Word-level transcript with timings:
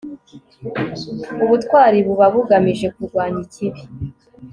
ubutwari 1.43 1.97
buba 2.07 2.25
bugamije 2.33 2.87
kurwanya 2.93 3.39
ikibi 3.45 3.81